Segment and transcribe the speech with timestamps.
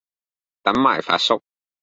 [0.63, 1.43] 等埋發叔